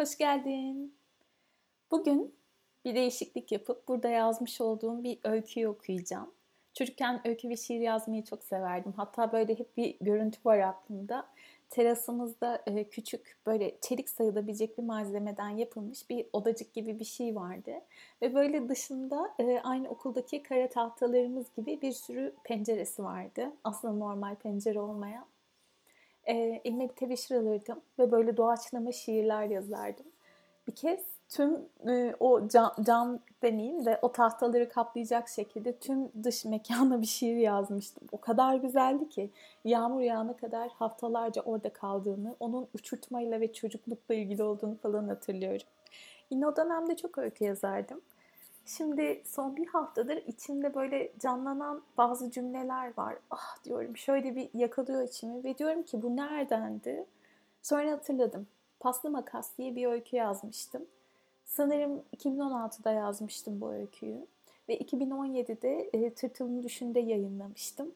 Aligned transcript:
hoş 0.00 0.18
geldin. 0.18 0.94
Bugün 1.90 2.34
bir 2.84 2.94
değişiklik 2.94 3.52
yapıp 3.52 3.88
burada 3.88 4.08
yazmış 4.08 4.60
olduğum 4.60 5.02
bir 5.02 5.18
öyküyü 5.24 5.68
okuyacağım. 5.68 6.30
Çocukken 6.74 7.28
öykü 7.28 7.48
ve 7.48 7.56
şiir 7.56 7.80
yazmayı 7.80 8.24
çok 8.24 8.44
severdim. 8.44 8.92
Hatta 8.96 9.32
böyle 9.32 9.58
hep 9.58 9.76
bir 9.76 9.96
görüntü 10.00 10.38
var 10.44 10.58
aklımda. 10.58 11.26
Terasımızda 11.70 12.62
e, 12.66 12.84
küçük 12.88 13.36
böyle 13.46 13.76
çelik 13.80 14.08
sayılabilecek 14.10 14.78
bir 14.78 14.82
malzemeden 14.82 15.48
yapılmış 15.48 16.10
bir 16.10 16.26
odacık 16.32 16.74
gibi 16.74 16.98
bir 16.98 17.04
şey 17.04 17.36
vardı. 17.36 17.72
Ve 18.22 18.34
böyle 18.34 18.68
dışında 18.68 19.34
e, 19.38 19.60
aynı 19.64 19.88
okuldaki 19.88 20.42
kare 20.42 20.68
tahtalarımız 20.68 21.46
gibi 21.56 21.82
bir 21.82 21.92
sürü 21.92 22.34
penceresi 22.44 23.04
vardı. 23.04 23.52
Aslında 23.64 23.94
normal 23.94 24.34
pencere 24.34 24.80
olmayan 24.80 25.26
e, 26.30 26.60
elime 26.64 26.88
bir 26.88 26.94
tebeşir 26.94 27.34
alırdım 27.34 27.80
ve 27.98 28.12
böyle 28.12 28.36
doğaçlama 28.36 28.92
şiirler 28.92 29.44
yazardım. 29.44 30.06
Bir 30.68 30.74
kez 30.74 31.00
tüm 31.28 31.58
e, 31.88 32.14
o 32.20 32.48
cam, 32.48 32.72
cam 32.82 33.18
demeyeyim 33.42 33.84
de 33.84 33.98
o 34.02 34.12
tahtaları 34.12 34.68
kaplayacak 34.68 35.28
şekilde 35.28 35.76
tüm 35.76 36.24
dış 36.24 36.44
mekana 36.44 37.00
bir 37.00 37.06
şiir 37.06 37.36
yazmıştım. 37.36 38.08
O 38.12 38.20
kadar 38.20 38.54
güzeldi 38.54 39.08
ki 39.08 39.30
yağmur 39.64 40.00
yağana 40.00 40.36
kadar 40.36 40.68
haftalarca 40.68 41.42
orada 41.42 41.72
kaldığını, 41.72 42.34
onun 42.40 42.68
uçurtmayla 42.74 43.40
ve 43.40 43.52
çocuklukla 43.52 44.14
ilgili 44.14 44.42
olduğunu 44.42 44.76
falan 44.76 45.08
hatırlıyorum. 45.08 45.66
Yine 46.30 46.46
o 46.46 46.56
dönemde 46.56 46.96
çok 46.96 47.18
öykü 47.18 47.44
yazardım. 47.44 48.00
Şimdi 48.76 49.22
son 49.24 49.56
bir 49.56 49.66
haftadır 49.66 50.16
içimde 50.16 50.74
böyle 50.74 51.12
canlanan 51.20 51.82
bazı 51.98 52.30
cümleler 52.30 52.92
var. 52.96 53.16
Ah 53.30 53.64
diyorum 53.64 53.96
şöyle 53.96 54.36
bir 54.36 54.50
yakalıyor 54.54 55.02
içimi 55.02 55.44
ve 55.44 55.58
diyorum 55.58 55.82
ki 55.82 56.02
bu 56.02 56.16
neredendi? 56.16 57.04
Sonra 57.62 57.92
hatırladım. 57.92 58.46
Paslı 58.80 59.10
Makas 59.10 59.58
diye 59.58 59.76
bir 59.76 59.86
öykü 59.86 60.16
yazmıştım. 60.16 60.86
Sanırım 61.44 62.02
2016'da 62.16 62.90
yazmıştım 62.92 63.60
bu 63.60 63.72
öyküyü. 63.72 64.26
Ve 64.68 64.78
2017'de 64.78 65.90
e, 65.92 66.14
Tırtılın 66.14 66.62
Düşün'de 66.62 67.00
yayınlamıştım. 67.00 67.92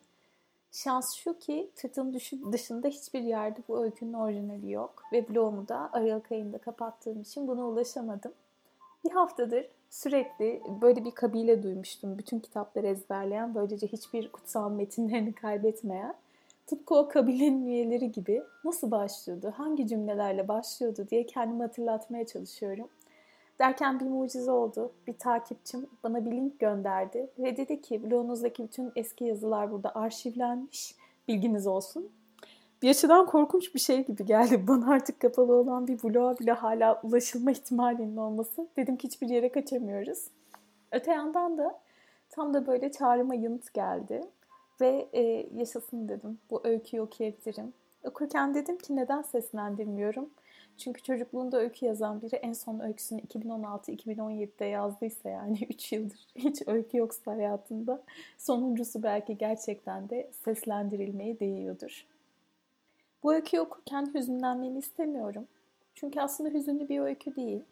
Şans 0.73 1.15
şu 1.15 1.39
ki 1.39 1.71
Tırtılın 1.77 2.13
Düşün 2.13 2.53
dışında 2.53 2.89
hiçbir 2.89 3.23
yerde 3.23 3.61
bu 3.69 3.85
öykünün 3.85 4.13
orijinali 4.13 4.71
yok. 4.71 5.03
Ve 5.13 5.29
blogumu 5.29 5.69
da 5.69 5.91
Aralık 5.93 6.33
ayında 6.33 6.59
kapattığım 6.59 7.21
için 7.21 7.49
buna 7.49 7.67
ulaşamadım. 7.67 8.33
Bir 9.05 9.11
haftadır 9.11 9.67
sürekli 9.95 10.63
böyle 10.83 11.05
bir 11.05 11.11
kabile 11.11 11.63
duymuştum. 11.63 12.19
Bütün 12.19 12.39
kitapları 12.39 12.87
ezberleyen, 12.87 13.55
böylece 13.55 13.87
hiçbir 13.87 14.33
kutsal 14.33 14.71
metinlerini 14.71 15.33
kaybetmeyen. 15.33 16.15
Tıpkı 16.67 16.95
o 16.95 17.09
kabilenin 17.09 17.67
üyeleri 17.67 18.13
gibi 18.13 18.43
nasıl 18.65 18.91
başlıyordu, 18.91 19.55
hangi 19.57 19.89
cümlelerle 19.89 20.49
başlıyordu 20.49 21.07
diye 21.11 21.27
kendimi 21.27 21.63
hatırlatmaya 21.63 22.27
çalışıyorum. 22.27 22.89
Derken 23.59 24.01
bir 24.01 24.05
mucize 24.05 24.51
oldu. 24.51 24.93
Bir 25.07 25.19
takipçim 25.19 25.87
bana 26.05 26.25
bir 26.25 26.31
link 26.31 26.59
gönderdi 26.59 27.31
ve 27.39 27.57
dedi 27.57 27.83
ki 27.83 28.03
blogunuzdaki 28.03 28.63
bütün 28.63 28.93
eski 28.97 29.25
yazılar 29.25 29.73
burada 29.73 29.95
arşivlenmiş. 29.95 30.95
Bilginiz 31.29 31.67
olsun 31.67 32.11
açıdan 32.91 33.27
korkunç 33.27 33.75
bir 33.75 33.81
şey 33.81 34.07
gibi 34.07 34.25
geldi. 34.25 34.65
Bana 34.69 34.93
artık 34.93 35.21
kapalı 35.21 35.55
olan 35.55 35.87
bir 35.87 36.03
bloğa 36.03 36.39
bile 36.39 36.53
hala 36.53 37.01
ulaşılma 37.03 37.51
ihtimalinin 37.51 38.17
olması. 38.17 38.69
Dedim 38.77 38.97
ki 38.97 39.09
hiçbir 39.09 39.29
yere 39.29 39.49
kaçamıyoruz. 39.49 40.19
Öte 40.93 41.11
yandan 41.13 41.59
da 41.59 41.81
tam 42.31 42.55
da 42.55 42.67
böyle 42.67 42.93
çağrıma 42.93 43.35
yanıt 43.35 43.75
geldi. 43.75 44.25
Ve 44.81 45.09
e, 45.13 45.49
yaşasın 45.55 46.09
dedim. 46.09 46.39
Bu 46.51 46.61
öyküyü 46.65 47.03
okuyabilirim. 47.03 47.73
Okurken 48.05 48.55
dedim 48.55 48.79
ki 48.79 48.97
neden 48.97 49.23
seslendirmiyorum? 49.23 50.31
Çünkü 50.79 51.03
çocukluğunda 51.03 51.59
öykü 51.59 51.87
yazan 51.87 52.23
biri 52.23 52.37
en 52.37 52.53
son 52.53 52.81
öyküsünü 52.81 53.21
2016-2017'de 53.21 54.65
yazdıysa 54.65 55.29
yani 55.29 55.59
3 55.71 55.93
yıldır 55.93 56.27
hiç 56.37 56.63
öykü 56.67 56.97
yoksa 56.97 57.33
hayatında 57.33 58.03
sonuncusu 58.39 59.03
belki 59.03 59.39
gerçekten 59.39 60.11
de 60.11 60.31
seslendirilmeye 60.45 61.41
değiyordur. 61.41 62.07
Bu 63.25 63.35
öyküyü 63.35 63.63
okurken 63.63 64.15
hüzünlenmeni 64.15 64.79
istemiyorum. 64.79 65.49
Çünkü 65.95 66.21
aslında 66.21 66.51
hüzünlü 66.51 66.89
bir 66.89 67.01
öykü 67.01 67.37
değil. 67.37 67.63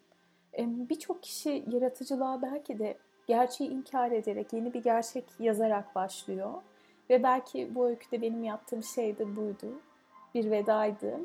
Birçok 0.57 1.23
kişi 1.23 1.63
yaratıcılığa 1.71 2.41
belki 2.41 2.79
de 2.79 2.97
gerçeği 3.27 3.69
inkar 3.69 4.11
ederek 4.11 4.53
yeni 4.53 4.73
bir 4.73 4.83
gerçek 4.83 5.25
yazarak 5.39 5.95
başlıyor. 5.95 6.53
Ve 7.09 7.23
belki 7.23 7.75
bu 7.75 7.87
öyküde 7.87 8.21
benim 8.21 8.43
yaptığım 8.43 8.83
şey 8.83 9.17
de 9.17 9.35
buydu. 9.35 9.81
Bir 10.35 10.51
vedaydı. 10.51 11.19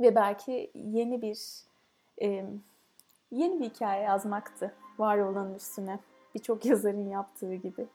Ve 0.00 0.14
belki 0.14 0.70
yeni 0.74 1.22
bir 1.22 1.38
yeni 3.30 3.60
bir 3.60 3.64
hikaye 3.64 4.02
yazmaktı 4.02 4.74
var 4.98 5.18
olanın 5.18 5.54
üstüne. 5.54 5.98
Birçok 6.34 6.64
yazarın 6.64 7.08
yaptığı 7.08 7.54
gibi. 7.54 7.86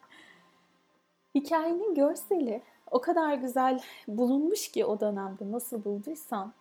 Hikayenin 1.36 1.96
görseli 1.96 2.62
o 2.94 3.02
kadar 3.02 3.34
güzel 3.34 3.82
bulunmuş 4.08 4.68
ki 4.68 4.86
o 4.86 5.00
dönemde 5.00 5.52
nasıl 5.52 5.84
bulduysan. 5.84 6.54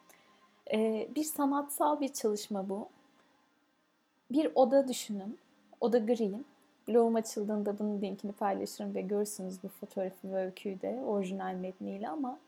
Ee, 0.73 1.09
bir 1.15 1.25
sanatsal 1.25 2.01
bir 2.01 2.09
çalışma 2.09 2.69
bu. 2.69 2.89
Bir 4.31 4.53
oda 4.55 4.89
düşünün. 4.89 5.39
Oda 5.81 5.99
gri. 5.99 6.33
Blogum 6.89 7.15
açıldığında 7.15 7.79
bunun 7.79 8.01
linkini 8.01 8.33
paylaşırım 8.33 8.95
ve 8.95 9.01
görürsünüz 9.01 9.63
bu 9.63 9.69
fotoğrafı 9.69 10.33
ve 10.33 10.45
öyküyü 10.45 10.81
de 10.81 11.03
orijinal 11.07 11.55
metniyle 11.55 12.09
ama 12.09 12.39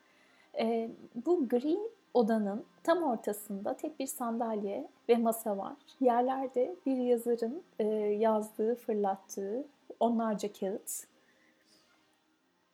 e, 0.58 0.90
bu 1.26 1.48
gri 1.48 1.78
odanın 2.14 2.64
tam 2.82 3.02
ortasında 3.02 3.74
tek 3.74 4.00
bir 4.00 4.06
sandalye 4.06 4.88
ve 5.08 5.16
masa 5.16 5.58
var. 5.58 5.76
Yerlerde 6.00 6.74
bir 6.86 6.96
yazarın 6.96 7.62
e, 7.78 7.84
yazdığı, 8.18 8.74
fırlattığı 8.74 9.64
onlarca 10.00 10.52
kağıt 10.52 11.13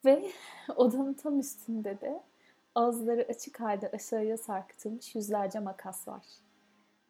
ve 0.05 0.31
odanın 0.77 1.15
tam 1.15 1.41
üstünde 1.41 2.01
de 2.01 2.23
ağızları 2.75 3.27
açık 3.29 3.61
halde 3.61 3.91
aşağıya 3.91 4.37
sarkıtılmış 4.37 5.15
yüzlerce 5.15 5.59
makas 5.59 6.09
var. 6.09 6.27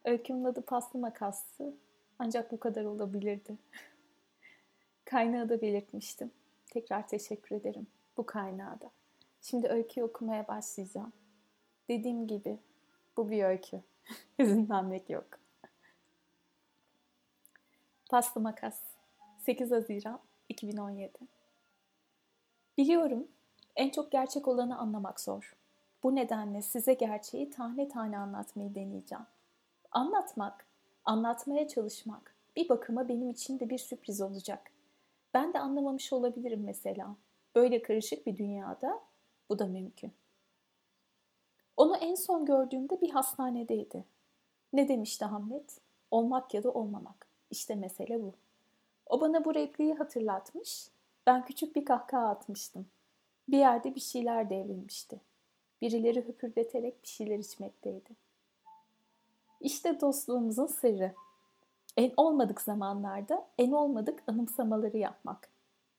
Öykümün 0.04 0.44
adı 0.44 0.62
paslı 0.62 0.98
makastı 0.98 1.74
ancak 2.18 2.52
bu 2.52 2.60
kadar 2.60 2.84
olabilirdi. 2.84 3.56
Kaynağı 5.04 5.48
da 5.48 5.60
belirtmiştim. 5.60 6.30
Tekrar 6.70 7.08
teşekkür 7.08 7.56
ederim 7.56 7.86
bu 8.16 8.26
kaynağı 8.26 8.80
da. 8.80 8.90
Şimdi 9.42 9.68
öyküyü 9.68 10.06
okumaya 10.06 10.48
başlayacağım. 10.48 11.12
Dediğim 11.88 12.26
gibi 12.26 12.58
bu 13.16 13.30
bir 13.30 13.44
öykü. 13.44 13.80
Hüzünlenmek 14.38 15.10
yok. 15.10 15.26
Paslı 18.10 18.40
Makas 18.40 18.80
8 19.38 19.70
Haziran 19.70 20.20
2017 20.48 21.39
Biliyorum, 22.80 23.28
en 23.76 23.90
çok 23.90 24.12
gerçek 24.12 24.48
olanı 24.48 24.78
anlamak 24.78 25.20
zor. 25.20 25.56
Bu 26.02 26.14
nedenle 26.14 26.62
size 26.62 26.94
gerçeği 26.94 27.50
tane 27.50 27.88
tane 27.88 28.18
anlatmayı 28.18 28.74
deneyeceğim. 28.74 29.24
Anlatmak, 29.92 30.66
anlatmaya 31.04 31.68
çalışmak 31.68 32.34
bir 32.56 32.68
bakıma 32.68 33.08
benim 33.08 33.30
için 33.30 33.60
de 33.60 33.70
bir 33.70 33.78
sürpriz 33.78 34.20
olacak. 34.20 34.70
Ben 35.34 35.52
de 35.54 35.58
anlamamış 35.58 36.12
olabilirim 36.12 36.62
mesela. 36.64 37.16
Böyle 37.54 37.82
karışık 37.82 38.26
bir 38.26 38.36
dünyada 38.36 39.00
bu 39.48 39.58
da 39.58 39.66
mümkün. 39.66 40.12
Onu 41.76 41.96
en 41.96 42.14
son 42.14 42.46
gördüğümde 42.46 43.00
bir 43.00 43.10
hastanedeydi. 43.10 44.04
Ne 44.72 44.88
demişti 44.88 45.24
Hamlet? 45.24 45.80
Olmak 46.10 46.54
ya 46.54 46.62
da 46.62 46.70
olmamak. 46.70 47.26
İşte 47.50 47.74
mesele 47.74 48.22
bu. 48.22 48.34
O 49.06 49.20
bana 49.20 49.44
bu 49.44 49.54
repliği 49.54 49.94
hatırlatmış 49.94 50.90
ben 51.26 51.44
küçük 51.44 51.76
bir 51.76 51.84
kahkaha 51.84 52.28
atmıştım. 52.28 52.86
Bir 53.48 53.58
yerde 53.58 53.94
bir 53.94 54.00
şeyler 54.00 54.50
devrilmişti. 54.50 55.20
Birileri 55.82 56.28
höpürdeterek 56.28 57.02
bir 57.02 57.08
şeyler 57.08 57.38
içmekteydi. 57.38 58.10
İşte 59.60 60.00
dostluğumuzun 60.00 60.66
sırrı. 60.66 61.14
En 61.96 62.12
olmadık 62.16 62.60
zamanlarda 62.60 63.46
en 63.58 63.72
olmadık 63.72 64.22
anımsamaları 64.26 64.96
yapmak. 64.96 65.48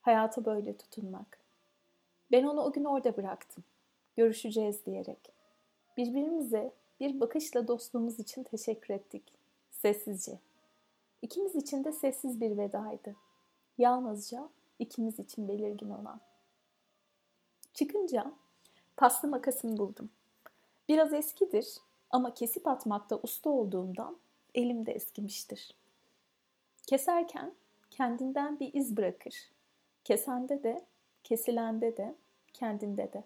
Hayata 0.01 0.45
böyle 0.45 0.77
tutunmak. 0.77 1.37
Ben 2.31 2.43
onu 2.43 2.61
o 2.61 2.71
gün 2.71 2.85
orada 2.85 3.17
bıraktım. 3.17 3.63
Görüşeceğiz 4.17 4.85
diyerek. 4.85 5.33
Birbirimize 5.97 6.71
bir 6.99 7.19
bakışla 7.19 7.67
dostluğumuz 7.67 8.19
için 8.19 8.43
teşekkür 8.43 8.93
ettik. 8.93 9.23
Sessizce. 9.71 10.39
İkimiz 11.21 11.55
için 11.55 11.83
de 11.83 11.91
sessiz 11.91 12.41
bir 12.41 12.57
vedaydı. 12.57 13.15
Yalnızca 13.77 14.49
ikimiz 14.81 15.19
için 15.19 15.47
belirgin 15.47 15.89
olan. 15.89 16.21
Çıkınca 17.73 18.33
paslı 18.97 19.27
makasımı 19.27 19.77
buldum. 19.77 20.09
Biraz 20.89 21.13
eskidir 21.13 21.77
ama 22.09 22.33
kesip 22.33 22.67
atmakta 22.67 23.19
usta 23.23 23.49
olduğumdan 23.49 24.17
elimde 24.55 24.91
eskimiştir. 24.91 25.75
Keserken 26.87 27.53
kendinden 27.89 28.59
bir 28.59 28.73
iz 28.73 28.97
bırakır. 28.97 29.35
Kesende 30.03 30.63
de, 30.63 30.85
kesilende 31.23 31.97
de, 31.97 32.15
kendinde 32.53 33.13
de. 33.13 33.23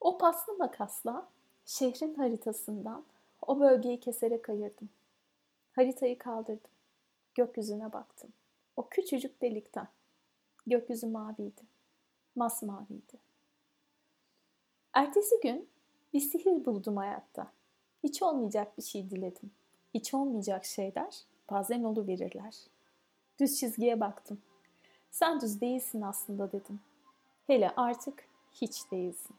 O 0.00 0.18
paslı 0.18 0.52
makasla 0.56 1.28
şehrin 1.66 2.14
haritasından 2.14 3.04
O 3.46 3.60
bölgeyi 3.60 4.00
keserek 4.00 4.48
ayırdım. 4.48 4.88
Haritayı 5.72 6.18
kaldırdım. 6.18 6.70
Gökyüzüne 7.34 7.92
baktım. 7.92 8.32
O 8.76 8.88
küçücük 8.88 9.42
delikten. 9.42 9.88
Gökyüzü 10.66 11.06
maviydi. 11.06 11.62
Masmaviydi. 12.36 13.18
Ertesi 14.92 15.40
gün 15.42 15.68
bir 16.12 16.20
sihir 16.20 16.64
buldum 16.64 16.96
hayatta. 16.96 17.52
Hiç 18.02 18.22
olmayacak 18.22 18.78
bir 18.78 18.82
şey 18.82 19.10
diledim. 19.10 19.50
Hiç 19.94 20.14
olmayacak 20.14 20.64
şeyler 20.64 21.24
bazen 21.50 22.06
verirler. 22.06 22.54
Düz 23.40 23.60
çizgiye 23.60 24.00
baktım. 24.00 24.40
Sen 25.10 25.40
düz 25.40 25.60
değilsin 25.60 26.00
aslında 26.00 26.52
dedim. 26.52 26.80
Hele 27.46 27.70
artık 27.76 28.28
hiç 28.52 28.90
değilsin. 28.90 29.36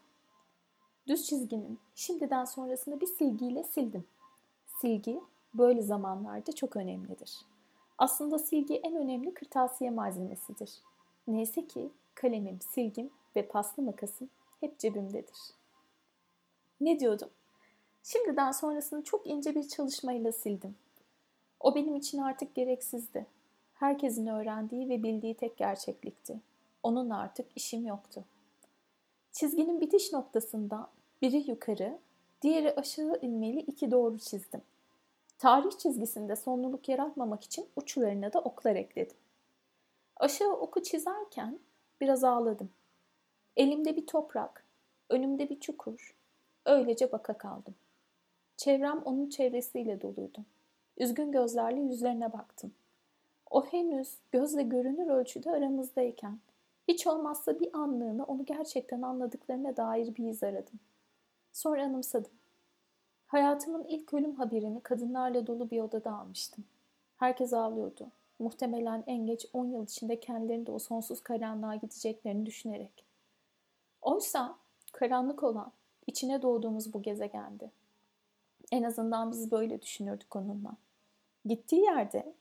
Düz 1.06 1.26
çizginin 1.26 1.78
şimdiden 1.94 2.44
sonrasını 2.44 3.00
bir 3.00 3.06
silgiyle 3.06 3.64
sildim. 3.64 4.06
Silgi 4.80 5.20
böyle 5.54 5.82
zamanlarda 5.82 6.52
çok 6.52 6.76
önemlidir. 6.76 7.40
Aslında 7.98 8.38
silgi 8.38 8.76
en 8.76 8.96
önemli 8.96 9.34
kırtasiye 9.34 9.90
malzemesidir. 9.90 10.70
Neyse 11.26 11.66
ki 11.66 11.90
kalemim, 12.14 12.58
silgim 12.60 13.10
ve 13.36 13.48
paslı 13.48 13.82
makasım 13.82 14.30
hep 14.60 14.78
cebimdedir. 14.78 15.38
Ne 16.80 17.00
diyordum? 17.00 17.30
Şimdiden 18.02 18.52
sonrasını 18.52 19.04
çok 19.04 19.26
ince 19.26 19.54
bir 19.54 19.68
çalışmayla 19.68 20.32
sildim. 20.32 20.76
O 21.60 21.74
benim 21.74 21.96
için 21.96 22.18
artık 22.18 22.54
gereksizdi. 22.54 23.26
Herkesin 23.74 24.26
öğrendiği 24.26 24.88
ve 24.88 25.02
bildiği 25.02 25.34
tek 25.34 25.56
gerçeklikti. 25.56 26.40
Onunla 26.82 27.18
artık 27.18 27.46
işim 27.56 27.86
yoktu. 27.86 28.24
Çizginin 29.32 29.80
bitiş 29.80 30.12
noktasında 30.12 30.90
biri 31.22 31.50
yukarı, 31.50 31.98
diğeri 32.42 32.74
aşağı 32.74 33.18
inmeli 33.22 33.60
iki 33.60 33.90
doğru 33.90 34.18
çizdim. 34.18 34.62
Tarih 35.38 35.78
çizgisinde 35.78 36.36
sonluluk 36.36 36.88
yaratmamak 36.88 37.44
için 37.44 37.68
uçlarına 37.76 38.32
da 38.32 38.40
oklar 38.40 38.76
ekledim. 38.76 39.16
Aşağı 40.16 40.52
oku 40.52 40.82
çizerken 40.82 41.58
biraz 42.00 42.24
ağladım. 42.24 42.70
Elimde 43.56 43.96
bir 43.96 44.06
toprak, 44.06 44.64
önümde 45.10 45.50
bir 45.50 45.60
çukur. 45.60 46.16
Öylece 46.64 47.12
baka 47.12 47.38
kaldım. 47.38 47.74
Çevrem 48.56 49.02
onun 49.04 49.28
çevresiyle 49.28 50.00
doluydu. 50.00 50.44
Üzgün 50.98 51.32
gözlerle 51.32 51.80
yüzlerine 51.80 52.32
baktım. 52.32 52.74
O 53.50 53.66
henüz 53.66 54.18
gözle 54.32 54.62
görünür 54.62 55.08
ölçüde 55.08 55.50
aramızdayken 55.50 56.38
hiç 56.88 57.06
olmazsa 57.06 57.60
bir 57.60 57.76
anlığına 57.76 58.24
onu 58.24 58.44
gerçekten 58.44 59.02
anladıklarına 59.02 59.76
dair 59.76 60.14
bir 60.14 60.28
iz 60.28 60.42
aradım. 60.42 60.80
Sonra 61.52 61.84
anımsadım. 61.84 62.32
Hayatımın 63.26 63.84
ilk 63.84 64.14
ölüm 64.14 64.34
haberini 64.34 64.80
kadınlarla 64.80 65.46
dolu 65.46 65.70
bir 65.70 65.80
odada 65.80 66.12
almıştım. 66.12 66.64
Herkes 67.16 67.52
ağlıyordu. 67.52 68.06
Muhtemelen 68.38 69.04
en 69.06 69.26
geç 69.26 69.46
10 69.52 69.66
yıl 69.66 69.84
içinde 69.84 70.20
kendilerini 70.20 70.66
de 70.66 70.70
o 70.72 70.78
sonsuz 70.78 71.20
karanlığa 71.20 71.74
gideceklerini 71.74 72.46
düşünerek. 72.46 73.04
Oysa 74.02 74.56
karanlık 74.92 75.42
olan 75.42 75.72
içine 76.06 76.42
doğduğumuz 76.42 76.94
bu 76.94 77.02
gezegendi. 77.02 77.70
En 78.72 78.82
azından 78.82 79.30
biz 79.30 79.50
böyle 79.50 79.82
düşünürdük 79.82 80.36
onunla. 80.36 80.76
Gittiği 81.44 81.82
yerde 81.82 82.32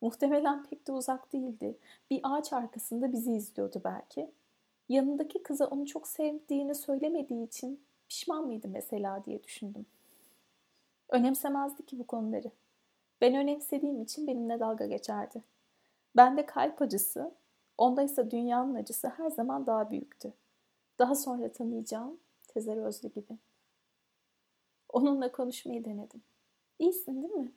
muhtemelen 0.00 0.66
pek 0.66 0.86
de 0.86 0.92
uzak 0.92 1.32
değildi. 1.32 1.76
Bir 2.10 2.20
ağaç 2.22 2.52
arkasında 2.52 3.12
bizi 3.12 3.32
izliyordu 3.32 3.80
belki. 3.84 4.30
Yanındaki 4.88 5.42
kıza 5.42 5.66
onu 5.66 5.86
çok 5.86 6.08
sevdiğini 6.08 6.74
söylemediği 6.74 7.46
için 7.46 7.80
pişman 8.08 8.46
mıydı 8.46 8.68
mesela 8.68 9.24
diye 9.24 9.44
düşündüm. 9.44 9.86
Önemsemezdi 11.12 11.86
ki 11.86 11.98
bu 11.98 12.06
konuları. 12.06 12.50
Ben 13.20 13.34
önemsediğim 13.34 14.02
için 14.02 14.26
benimle 14.26 14.60
dalga 14.60 14.86
geçerdi. 14.86 15.42
Bende 16.16 16.46
kalp 16.46 16.82
acısı, 16.82 17.34
onda 17.78 18.02
ise 18.02 18.30
dünyanın 18.30 18.74
acısı 18.74 19.08
her 19.08 19.30
zaman 19.30 19.66
daha 19.66 19.90
büyüktü. 19.90 20.32
Daha 20.98 21.14
sonra 21.14 21.52
tanıyacağım 21.52 22.20
Tezer 22.48 22.76
Özlü 22.76 23.08
gibi. 23.08 23.38
Onunla 24.88 25.32
konuşmayı 25.32 25.84
denedim. 25.84 26.22
İyisin 26.78 27.22
değil 27.22 27.34
mi? 27.34 27.52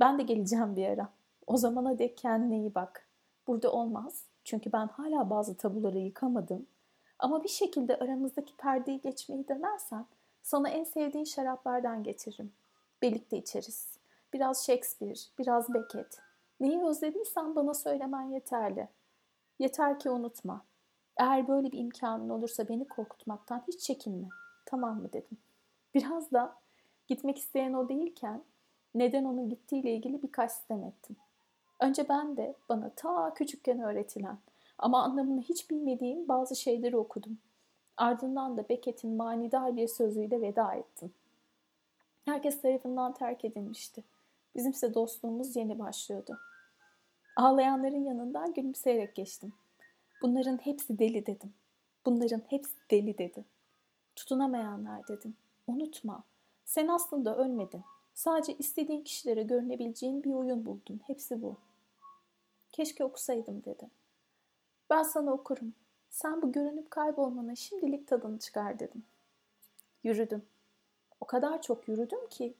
Ben 0.00 0.18
de 0.18 0.22
geleceğim 0.22 0.76
bir 0.76 0.86
ara. 0.88 1.08
O 1.46 1.56
zamana 1.56 1.98
dek 1.98 2.16
kendine 2.16 2.58
iyi 2.58 2.74
bak. 2.74 3.08
Burada 3.46 3.72
olmaz. 3.72 4.24
Çünkü 4.44 4.72
ben 4.72 4.88
hala 4.88 5.30
bazı 5.30 5.56
tabuları 5.56 5.98
yıkamadım. 5.98 6.66
Ama 7.18 7.44
bir 7.44 7.48
şekilde 7.48 7.98
aramızdaki 7.98 8.56
perdeyi 8.56 9.00
geçmeyi 9.00 9.48
denersen 9.48 10.06
sana 10.42 10.68
en 10.68 10.84
sevdiğin 10.84 11.24
şaraplardan 11.24 12.02
getiririm. 12.02 12.52
Birlikte 13.02 13.36
içeriz. 13.36 13.98
Biraz 14.32 14.66
Shakespeare, 14.66 15.18
biraz 15.38 15.74
Beckett. 15.74 16.18
Neyi 16.60 16.84
özlediysen 16.84 17.56
bana 17.56 17.74
söylemen 17.74 18.22
yeterli. 18.22 18.88
Yeter 19.58 19.98
ki 19.98 20.10
unutma. 20.10 20.64
Eğer 21.16 21.48
böyle 21.48 21.72
bir 21.72 21.78
imkanın 21.78 22.28
olursa 22.28 22.68
beni 22.68 22.88
korkutmaktan 22.88 23.64
hiç 23.68 23.80
çekinme. 23.80 24.28
Tamam 24.66 25.02
mı 25.02 25.12
dedim. 25.12 25.38
Biraz 25.94 26.32
da 26.32 26.54
gitmek 27.06 27.38
isteyen 27.38 27.72
o 27.72 27.88
değilken 27.88 28.42
neden 28.94 29.24
onun 29.24 29.48
gittiğiyle 29.48 29.94
ilgili 29.94 30.22
birkaç 30.22 30.52
sistem 30.52 30.84
ettim. 30.84 31.16
Önce 31.80 32.08
ben 32.08 32.36
de 32.36 32.54
bana 32.68 32.90
ta 32.96 33.34
küçükken 33.34 33.80
öğretilen 33.80 34.38
ama 34.78 35.02
anlamını 35.02 35.40
hiç 35.40 35.70
bilmediğim 35.70 36.28
bazı 36.28 36.56
şeyleri 36.56 36.96
okudum. 36.96 37.38
Ardından 37.96 38.56
da 38.56 38.68
Beckett'in 38.68 39.16
manidar 39.16 39.76
bir 39.76 39.88
sözüyle 39.88 40.40
veda 40.40 40.74
ettim. 40.74 41.12
Herkes 42.28 42.60
tarafından 42.60 43.14
terk 43.14 43.44
edilmişti. 43.44 44.04
Bizimse 44.56 44.94
dostluğumuz 44.94 45.56
yeni 45.56 45.78
başlıyordu. 45.78 46.38
Ağlayanların 47.36 48.04
yanından 48.04 48.54
gülümseyerek 48.54 49.14
geçtim. 49.14 49.52
Bunların 50.22 50.56
hepsi 50.56 50.98
deli 50.98 51.26
dedim. 51.26 51.54
Bunların 52.06 52.42
hepsi 52.48 52.76
deli 52.90 53.18
dedi. 53.18 53.44
Tutunamayanlar 54.16 55.08
dedim. 55.08 55.36
Unutma. 55.66 56.24
Sen 56.64 56.88
aslında 56.88 57.36
ölmedin. 57.36 57.82
Sadece 58.14 58.54
istediğin 58.58 59.04
kişilere 59.04 59.42
görünebileceğin 59.42 60.24
bir 60.24 60.32
oyun 60.32 60.66
buldun. 60.66 61.00
Hepsi 61.06 61.42
bu. 61.42 61.56
Keşke 62.72 63.04
okusaydım 63.04 63.64
dedi. 63.64 63.90
Ben 64.90 65.02
sana 65.02 65.32
okurum. 65.32 65.74
Sen 66.10 66.42
bu 66.42 66.52
görünüp 66.52 66.90
kaybolmanın 66.90 67.54
şimdilik 67.54 68.08
tadını 68.08 68.38
çıkar 68.38 68.78
dedim. 68.78 69.04
Yürüdüm. 70.02 70.42
O 71.20 71.24
kadar 71.24 71.62
çok 71.62 71.88
yürüdüm 71.88 72.28
ki 72.28 72.54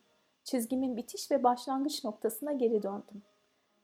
çizgimin 0.44 0.96
bitiş 0.96 1.30
ve 1.30 1.42
başlangıç 1.42 2.04
noktasına 2.04 2.52
geri 2.52 2.82
döndüm. 2.82 3.22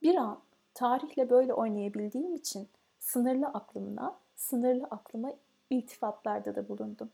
Bir 0.03 0.15
an 0.15 0.41
tarihle 0.75 1.31
böyle 1.31 1.55
oynayabildiğim 1.55 2.35
için 2.35 2.69
sınırlı 2.99 3.47
aklımla, 3.47 4.19
sınırlı 4.37 4.85
aklıma 4.85 5.33
iltifatlarda 5.71 6.57
da 6.57 6.69
bulundum. 6.69 7.11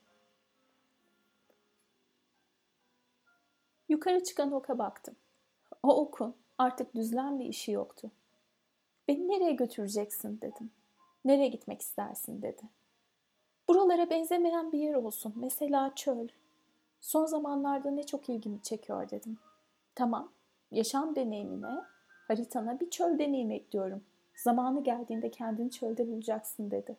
Yukarı 3.88 4.24
çıkan 4.24 4.52
oka 4.52 4.78
baktım. 4.78 5.16
O 5.82 6.00
okun 6.00 6.34
artık 6.58 6.94
düzlen 6.94 7.38
bir 7.38 7.44
işi 7.44 7.72
yoktu. 7.72 8.10
Beni 9.08 9.28
nereye 9.28 9.52
götüreceksin 9.52 10.40
dedim. 10.40 10.70
Nereye 11.24 11.48
gitmek 11.48 11.82
istersin 11.82 12.42
dedi. 12.42 12.62
Buralara 13.68 14.10
benzemeyen 14.10 14.72
bir 14.72 14.78
yer 14.78 14.94
olsun. 14.94 15.32
Mesela 15.36 15.94
çöl. 15.94 16.28
Son 17.00 17.26
zamanlarda 17.26 17.90
ne 17.90 18.06
çok 18.06 18.28
ilgimi 18.28 18.62
çekiyor 18.62 19.10
dedim. 19.10 19.38
Tamam, 19.94 20.32
yaşam 20.70 21.16
deneyimine, 21.16 21.84
haritana 22.28 22.80
bir 22.80 22.90
çöl 22.90 23.18
deneyimi 23.18 23.54
ekliyorum. 23.54 24.04
Zamanı 24.34 24.84
geldiğinde 24.84 25.30
kendini 25.30 25.70
çölde 25.70 26.08
bulacaksın 26.08 26.70
dedi. 26.70 26.96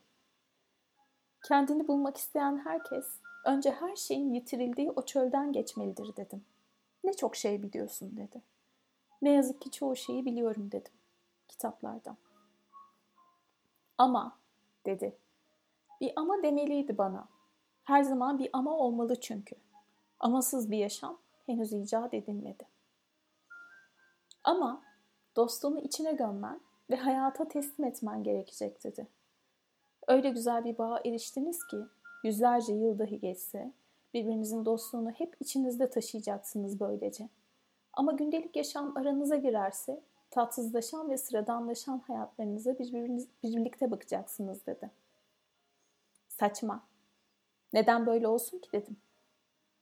Kendini 1.43 1.87
bulmak 1.87 2.17
isteyen 2.17 2.57
herkes 2.57 3.05
önce 3.45 3.71
her 3.71 3.95
şeyin 3.95 4.33
yitirildiği 4.33 4.91
o 4.91 5.01
çölden 5.01 5.53
geçmelidir 5.53 6.15
dedim. 6.15 6.45
Ne 7.03 7.13
çok 7.13 7.35
şey 7.35 7.63
biliyorsun 7.63 8.17
dedi. 8.17 8.41
Ne 9.21 9.31
yazık 9.31 9.61
ki 9.61 9.71
çoğu 9.71 9.95
şeyi 9.95 10.25
biliyorum 10.25 10.71
dedim 10.71 10.93
kitaplardan. 11.47 12.17
Ama 13.97 14.37
dedi. 14.85 15.17
Bir 16.01 16.13
ama 16.15 16.43
demeliydi 16.43 16.97
bana. 16.97 17.27
Her 17.83 18.03
zaman 18.03 18.39
bir 18.39 18.49
ama 18.53 18.77
olmalı 18.77 19.19
çünkü. 19.19 19.55
Amasız 20.21 20.71
bir 20.71 20.77
yaşam 20.77 21.17
henüz 21.45 21.73
icat 21.73 22.13
edilmedi. 22.13 22.67
Ama 24.43 24.83
dostluğunu 25.35 25.79
içine 25.79 26.13
gömmen 26.13 26.61
ve 26.89 26.95
hayata 26.95 27.47
teslim 27.47 27.85
etmen 27.85 28.23
gerekecek 28.23 28.83
dedi. 28.83 29.07
Öyle 30.07 30.29
güzel 30.29 30.65
bir 30.65 30.77
bağa 30.77 31.01
eriştiniz 31.05 31.67
ki 31.67 31.77
yüzlerce 32.23 32.73
yıl 32.73 32.99
dahi 32.99 33.19
geçse 33.19 33.71
birbirinizin 34.13 34.65
dostluğunu 34.65 35.11
hep 35.11 35.35
içinizde 35.39 35.89
taşıyacaksınız 35.89 36.79
böylece. 36.79 37.29
Ama 37.93 38.11
gündelik 38.11 38.55
yaşam 38.55 38.97
aranıza 38.97 39.35
girerse 39.35 40.01
tatsızlaşan 40.31 41.09
ve 41.09 41.17
sıradanlaşan 41.17 41.99
hayatlarınıza 41.99 42.79
birbiriniz, 42.79 43.27
birlikte 43.43 43.91
bakacaksınız 43.91 44.65
dedi. 44.65 44.91
Saçma. 46.27 46.83
Neden 47.73 48.05
böyle 48.05 48.27
olsun 48.27 48.59
ki 48.59 48.71
dedim. 48.71 48.97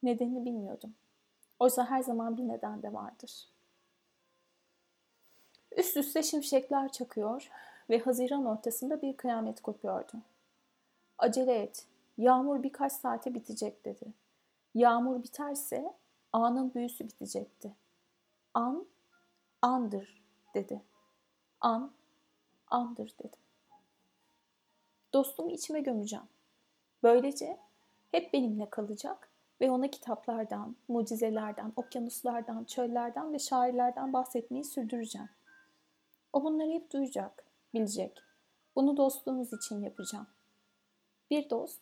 Nedenini 0.03 0.45
bilmiyordum. 0.45 0.93
Oysa 1.59 1.89
her 1.89 2.03
zaman 2.03 2.37
bir 2.37 2.47
neden 2.47 2.83
de 2.83 2.93
vardır. 2.93 3.47
Üst 5.77 5.97
üste 5.97 6.23
şimşekler 6.23 6.91
çakıyor 6.91 7.51
ve 7.89 7.99
Haziran 7.99 8.45
ortasında 8.45 9.01
bir 9.01 9.17
kıyamet 9.17 9.61
kopuyordu. 9.61 10.13
Acele 11.17 11.55
et, 11.55 11.85
yağmur 12.17 12.63
birkaç 12.63 12.91
saate 12.91 13.33
bitecek 13.33 13.85
dedi. 13.85 14.13
Yağmur 14.75 15.23
biterse 15.23 15.93
anın 16.33 16.73
büyüsü 16.73 17.07
bitecekti. 17.07 17.73
An, 18.53 18.85
andır 19.61 20.23
dedi. 20.53 20.81
An, 21.61 21.91
andır 22.67 23.13
dedim. 23.19 23.39
Dostumu 25.13 25.51
içime 25.51 25.79
gömeceğim. 25.81 26.25
Böylece 27.03 27.57
hep 28.11 28.33
benimle 28.33 28.69
kalacak 28.69 29.28
ve 29.61 29.71
ona 29.71 29.87
kitaplardan, 29.87 30.75
mucizelerden, 30.87 31.73
okyanuslardan, 31.75 32.63
çöllerden 32.63 33.33
ve 33.33 33.39
şairlerden 33.39 34.13
bahsetmeyi 34.13 34.63
sürdüreceğim. 34.63 35.29
O 36.33 36.43
bunları 36.43 36.71
hep 36.71 36.91
duyacak, 36.91 37.43
bilecek. 37.73 38.21
Bunu 38.75 38.97
dostluğumuz 38.97 39.53
için 39.53 39.81
yapacağım. 39.81 40.27
Bir 41.31 41.49
dost, 41.49 41.81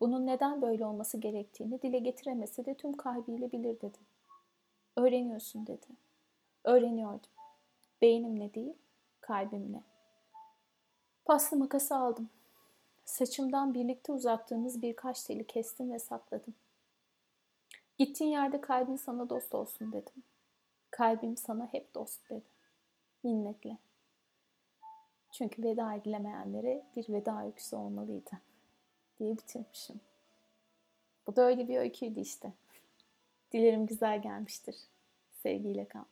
bunun 0.00 0.26
neden 0.26 0.62
böyle 0.62 0.86
olması 0.86 1.18
gerektiğini 1.18 1.82
dile 1.82 1.98
getiremese 1.98 2.64
de 2.64 2.74
tüm 2.74 2.92
kalbiyle 2.92 3.52
bilir 3.52 3.80
dedi. 3.80 3.98
Öğreniyorsun 4.96 5.66
dedi. 5.66 5.86
Öğreniyordum. 6.64 7.30
Beynimle 8.02 8.54
değil, 8.54 8.74
kalbimle. 9.20 9.82
Paslı 11.24 11.56
makası 11.56 11.96
aldım. 11.96 12.30
Saçımdan 13.04 13.74
birlikte 13.74 14.12
uzattığımız 14.12 14.82
birkaç 14.82 15.22
teli 15.24 15.46
kestim 15.46 15.92
ve 15.92 15.98
sakladım. 15.98 16.54
Gittiğin 17.98 18.30
yerde 18.30 18.60
kalbin 18.60 18.96
sana 18.96 19.28
dost 19.28 19.54
olsun 19.54 19.92
dedim. 19.92 20.22
Kalbim 20.90 21.36
sana 21.36 21.68
hep 21.72 21.94
dost 21.94 22.30
dedi. 22.30 22.44
Minnetle. 23.22 23.78
Çünkü 25.32 25.62
veda 25.62 25.94
edilemeyenlere 25.94 26.86
bir 26.96 27.08
veda 27.08 27.44
öyküsü 27.44 27.76
olmalıydı 27.76 28.30
diye 29.18 29.32
bitirmişim. 29.32 30.00
Bu 31.26 31.36
da 31.36 31.42
öyle 31.42 31.68
bir 31.68 31.76
öyküydü 31.76 32.20
işte. 32.20 32.52
Dilerim 33.52 33.86
güzel 33.86 34.22
gelmiştir. 34.22 34.76
Sevgiyle 35.42 35.84
kal. 35.84 36.04